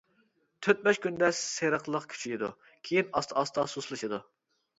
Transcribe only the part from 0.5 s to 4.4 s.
تۆت-بەش كۈندە سېرىقلىق كۈچىيىدۇ، كېيىن ئاستا-ئاستا سۇسلىشىدۇ.